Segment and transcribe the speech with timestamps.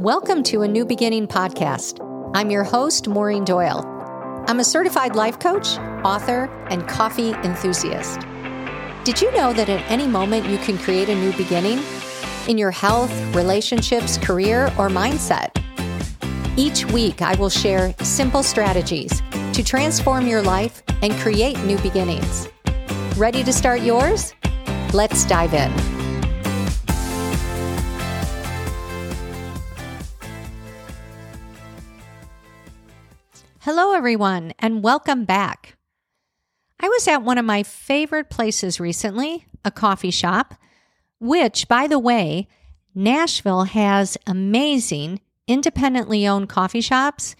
[0.00, 2.00] Welcome to a New Beginning podcast.
[2.34, 3.82] I'm your host, Maureen Doyle.
[4.46, 8.20] I'm a certified life coach, author, and coffee enthusiast.
[9.04, 11.80] Did you know that at any moment you can create a new beginning
[12.46, 15.48] in your health, relationships, career, or mindset?
[16.58, 19.22] Each week, I will share simple strategies
[19.54, 22.50] to transform your life and create new beginnings.
[23.16, 24.34] Ready to start yours?
[24.92, 25.95] Let's dive in.
[33.66, 35.76] Hello, everyone, and welcome back.
[36.78, 40.54] I was at one of my favorite places recently, a coffee shop,
[41.18, 42.46] which, by the way,
[42.94, 47.34] Nashville has amazing independently owned coffee shops,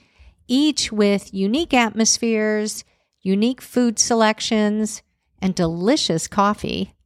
[0.49, 2.83] each with unique atmospheres,
[3.23, 5.03] unique food selections,
[5.41, 6.97] and delicious coffee.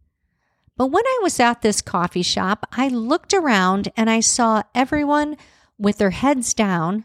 [0.79, 5.37] But when I was at this coffee shop, I looked around and I saw everyone
[5.77, 7.05] with their heads down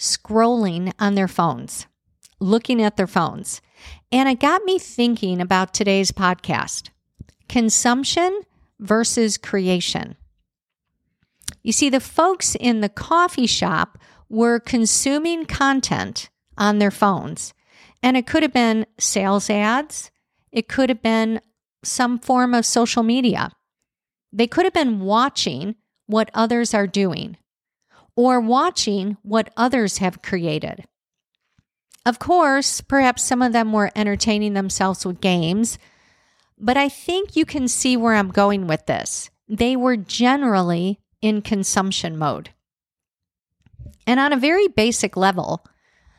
[0.00, 1.86] scrolling on their phones,
[2.40, 3.60] looking at their phones.
[4.10, 6.88] And it got me thinking about today's podcast
[7.48, 8.40] consumption
[8.78, 10.16] versus creation.
[11.62, 13.98] You see, the folks in the coffee shop
[14.28, 17.52] were consuming content on their phones,
[18.02, 20.10] and it could have been sales ads,
[20.52, 21.40] it could have been
[21.82, 23.50] some form of social media.
[24.32, 25.74] They could have been watching
[26.06, 27.36] what others are doing
[28.16, 30.84] or watching what others have created.
[32.06, 35.78] Of course, perhaps some of them were entertaining themselves with games,
[36.58, 39.30] but I think you can see where I'm going with this.
[39.48, 42.50] They were generally in consumption mode.
[44.06, 45.64] And on a very basic level,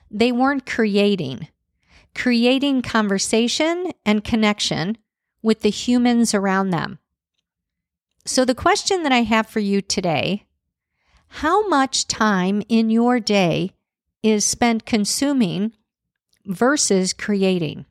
[0.10, 1.48] they weren't creating,
[2.14, 4.98] creating conversation and connection
[5.42, 7.00] with the humans around them.
[8.26, 10.46] So, the question that I have for you today
[11.36, 13.72] how much time in your day
[14.22, 15.72] is spent consuming
[16.46, 17.86] versus creating?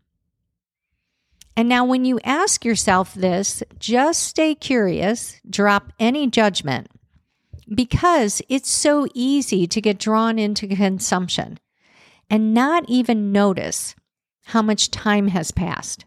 [1.56, 6.88] And now, when you ask yourself this, just stay curious, drop any judgment,
[7.75, 11.59] because it's so easy to get drawn into consumption
[12.28, 13.97] and not even notice
[14.44, 16.04] how much time has passed.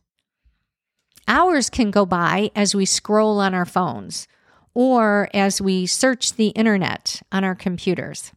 [1.27, 4.27] Hours can go by as we scroll on our phones
[4.73, 8.31] or as we search the internet on our computers.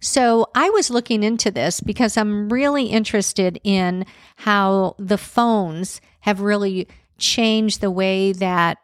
[0.00, 4.04] So I was looking into this because I'm really interested in
[4.36, 6.86] how the phones have really
[7.18, 8.78] changed the way that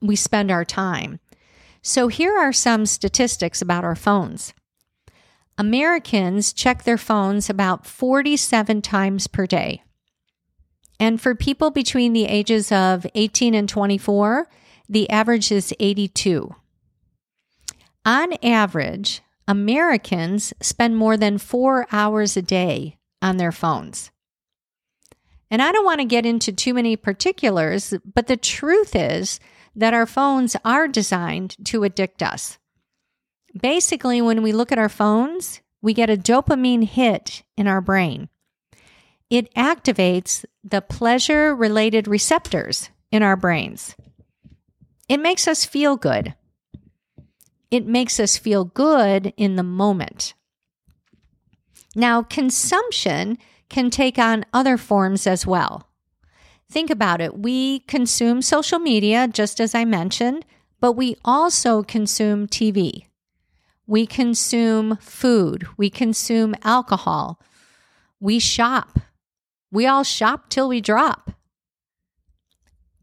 [0.00, 1.20] we spend our time.
[1.82, 4.54] So here are some statistics about our phones.
[5.56, 9.82] Americans check their phones about 47 times per day.
[10.98, 14.48] And for people between the ages of 18 and 24,
[14.88, 16.54] the average is 82.
[18.04, 24.10] On average, Americans spend more than four hours a day on their phones.
[25.50, 29.40] And I don't want to get into too many particulars, but the truth is
[29.76, 32.58] that our phones are designed to addict us.
[33.60, 38.28] Basically, when we look at our phones, we get a dopamine hit in our brain.
[39.30, 43.94] It activates the pleasure related receptors in our brains.
[45.08, 46.34] It makes us feel good.
[47.70, 50.34] It makes us feel good in the moment.
[51.94, 53.38] Now, consumption
[53.68, 55.88] can take on other forms as well.
[56.70, 57.38] Think about it.
[57.38, 60.44] We consume social media, just as I mentioned,
[60.80, 63.06] but we also consume TV.
[63.86, 65.66] We consume food.
[65.76, 67.40] We consume alcohol.
[68.18, 68.98] We shop.
[69.70, 71.32] We all shop till we drop.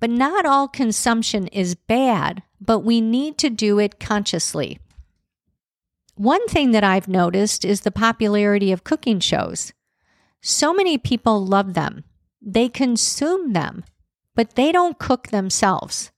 [0.01, 4.79] But not all consumption is bad, but we need to do it consciously.
[6.15, 9.73] One thing that I've noticed is the popularity of cooking shows.
[10.41, 12.03] So many people love them.
[12.41, 13.83] They consume them,
[14.35, 16.11] but they don't cook themselves.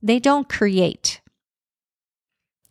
[0.00, 1.20] They don't create.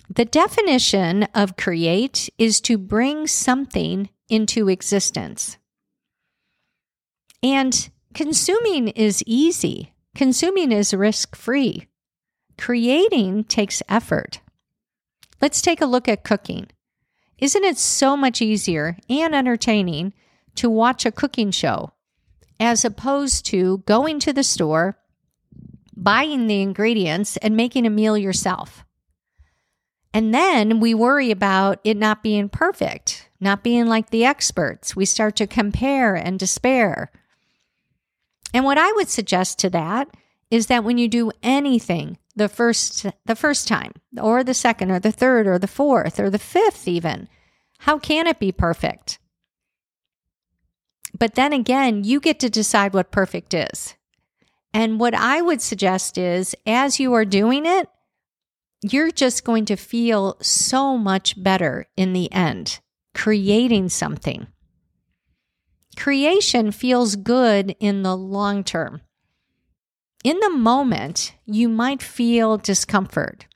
[0.09, 5.57] The definition of create is to bring something into existence.
[7.43, 9.91] And consuming is easy.
[10.17, 11.85] Consuming is risk free.
[12.57, 14.39] Creating takes effort.
[15.39, 16.69] Let's take a look at cooking.
[17.37, 20.13] Isn't it so much easier and entertaining
[20.55, 21.91] to watch a cooking show
[22.59, 24.97] as opposed to going to the store,
[25.95, 28.83] buying the ingredients, and making a meal yourself?
[30.15, 34.95] And then we worry about it not being perfect, not being like the experts.
[34.95, 37.11] We start to compare and despair.
[38.53, 40.09] And what I would suggest to that
[40.49, 43.91] is that when you do anything the first the first time
[44.21, 47.27] or the second or the third or the fourth or the fifth even.
[47.79, 49.19] How can it be perfect?
[51.17, 53.95] But then again, you get to decide what perfect is.
[54.73, 57.89] And what I would suggest is as you are doing it,
[58.83, 62.79] you're just going to feel so much better in the end,
[63.15, 64.47] creating something.
[65.97, 69.01] Creation feels good in the long term.
[70.23, 73.47] In the moment, you might feel discomfort,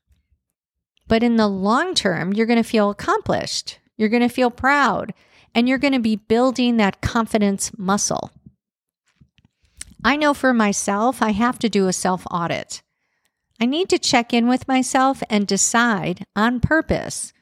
[1.08, 3.80] but in the long term, you're going to feel accomplished.
[3.96, 5.14] You're going to feel proud,
[5.54, 8.32] and you're going to be building that confidence muscle.
[10.04, 12.82] I know for myself, I have to do a self audit.
[13.60, 17.34] I need to check in with myself and decide on purpose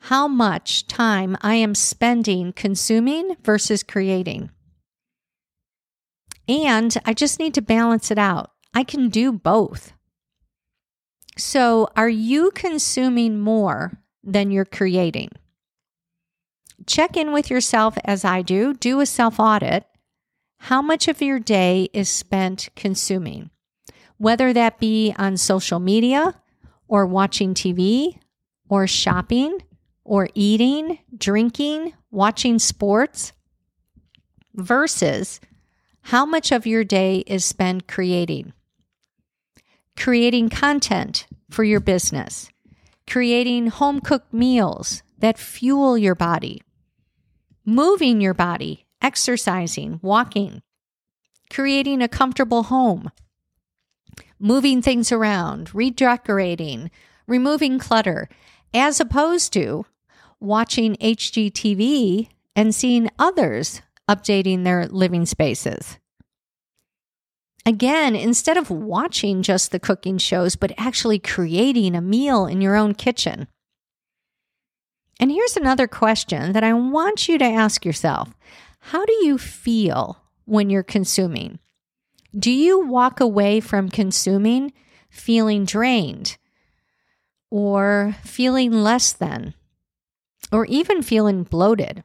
[0.00, 4.50] how much time I am spending consuming versus creating.
[6.48, 8.52] And I just need to balance it out.
[8.72, 9.92] I can do both.
[11.36, 15.30] So, are you consuming more than you're creating?
[16.86, 19.84] Check in with yourself as I do, do a self audit.
[20.62, 23.50] How much of your day is spent consuming?
[24.16, 26.34] Whether that be on social media
[26.88, 28.18] or watching TV
[28.68, 29.58] or shopping
[30.08, 33.34] or eating, drinking, watching sports,
[34.54, 35.38] versus
[36.00, 38.54] how much of your day is spent creating.
[39.98, 42.48] Creating content for your business,
[43.06, 46.62] creating home cooked meals that fuel your body,
[47.66, 50.62] moving your body, exercising, walking,
[51.50, 53.10] creating a comfortable home,
[54.38, 56.90] moving things around, redecorating,
[57.26, 58.26] removing clutter,
[58.72, 59.84] as opposed to
[60.40, 65.98] watching HGTV and seeing others updating their living spaces.
[67.66, 72.76] Again, instead of watching just the cooking shows, but actually creating a meal in your
[72.76, 73.46] own kitchen.
[75.20, 78.30] And here's another question that I want you to ask yourself
[78.78, 81.58] How do you feel when you're consuming?
[82.36, 84.72] Do you walk away from consuming
[85.10, 86.36] feeling drained
[87.50, 89.54] or feeling less than
[90.52, 92.02] or even feeling bloated?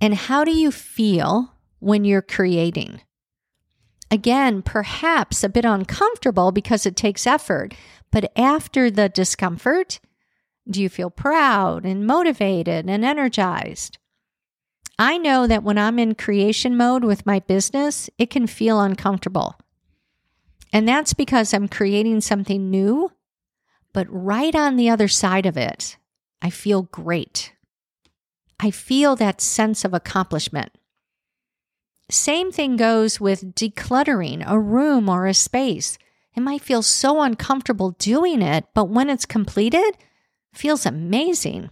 [0.00, 3.00] And how do you feel when you're creating?
[4.10, 7.74] Again, perhaps a bit uncomfortable because it takes effort,
[8.10, 10.00] but after the discomfort,
[10.70, 13.98] do you feel proud and motivated and energized?
[14.98, 19.56] I know that when I'm in creation mode with my business, it can feel uncomfortable.
[20.72, 23.12] And that's because I'm creating something new,
[23.92, 25.96] but right on the other side of it,
[26.40, 27.52] I feel great.
[28.60, 30.72] I feel that sense of accomplishment.
[32.10, 35.98] Same thing goes with decluttering a room or a space.
[36.34, 39.96] It might feel so uncomfortable doing it, but when it's completed,
[40.54, 41.70] feels amazing.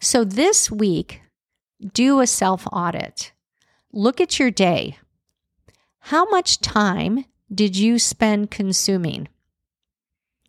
[0.00, 1.22] So this week,
[1.92, 3.32] do a self audit.
[3.92, 4.98] Look at your day.
[6.06, 7.24] How much time
[7.54, 9.28] did you spend consuming?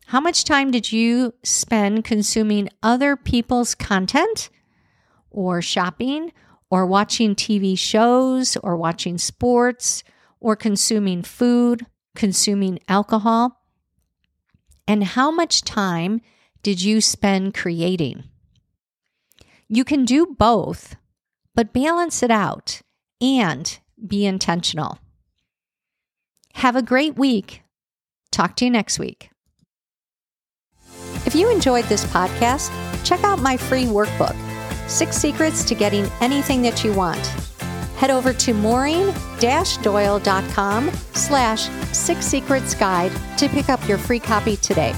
[0.08, 4.50] How much time did you spend consuming other people's content
[5.32, 6.32] or shopping
[6.70, 10.04] or watching TV shows or watching sports
[10.40, 11.86] or consuming food,
[12.16, 13.62] consuming alcohol?
[14.88, 16.22] And how much time
[16.62, 18.26] did you spend creating?
[19.68, 20.96] You can do both,
[21.56, 22.82] but balance it out
[23.22, 25.00] and be intentional.
[26.56, 27.64] Have a great week.
[28.32, 29.30] Talk to you next week.
[31.34, 32.70] If you enjoyed this podcast,
[33.04, 34.36] check out my free workbook
[34.88, 37.26] Six Secrets to Getting Anything That You Want.
[37.98, 44.94] Head over to maureen-doyle.com slash six secrets guide to pick up your free copy today.